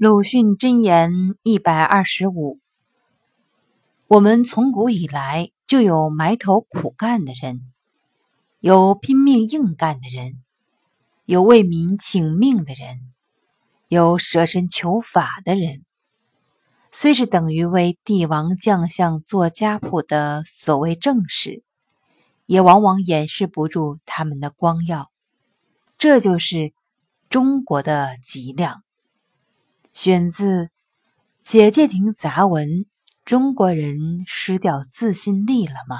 [0.00, 1.10] 鲁迅箴言
[1.42, 2.60] 一百二十五：
[4.06, 7.72] 我们从古以来就有埋头苦干的人，
[8.60, 10.40] 有拼命硬干的人，
[11.26, 13.12] 有为民请命的人，
[13.88, 15.84] 有舍身求法的人。
[16.92, 21.64] 虽是等于为帝王将相做家谱的所谓正史，
[22.46, 25.10] 也往往掩饰不住他们的光耀。
[25.98, 26.72] 这就是
[27.28, 28.84] 中国的脊梁。
[30.00, 30.66] 选自
[31.42, 32.68] 《解戒亭杂文》：
[33.24, 35.96] 中国人失掉自信力了吗？